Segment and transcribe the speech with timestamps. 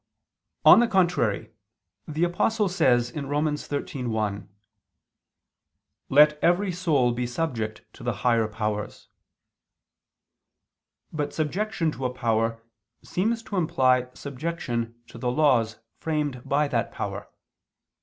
[0.65, 1.51] On the contrary,
[2.07, 3.45] The Apostle says (Rom.
[3.45, 4.47] 13:1):
[6.09, 9.09] "Let every soul be subject to the higher powers."
[11.13, 12.63] But subjection to a power
[13.03, 17.29] seems to imply subjection to the laws framed by that power.